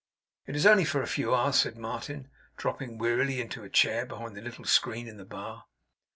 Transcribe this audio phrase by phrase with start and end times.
[0.47, 4.35] It is only for a few hours,' said Martin, dropping wearily into a chair behind
[4.35, 5.65] the little screen in the bar.